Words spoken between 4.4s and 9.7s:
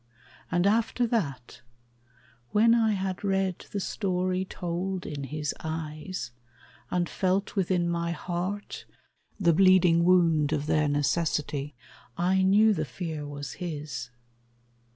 Told in his eyes, and felt within my heart The